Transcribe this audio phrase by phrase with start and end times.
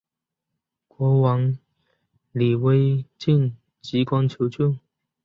[0.87, 1.55] 国王
[2.31, 3.53] 黎维祁
[3.83, 4.75] 叩关求救。